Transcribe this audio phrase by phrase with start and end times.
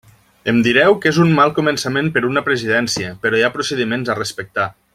[0.53, 4.17] Em direu que és un mal començament per una presidència, però hi ha procediments a
[4.23, 4.67] respectar.